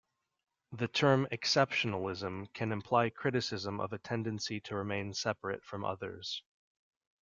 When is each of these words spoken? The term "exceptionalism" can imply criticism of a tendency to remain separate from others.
The 0.71 0.87
term 0.87 1.27
"exceptionalism" 1.31 2.51
can 2.55 2.71
imply 2.71 3.11
criticism 3.11 3.79
of 3.79 3.93
a 3.93 3.99
tendency 3.99 4.59
to 4.61 4.75
remain 4.75 5.13
separate 5.13 5.63
from 5.63 5.85
others. 5.85 6.41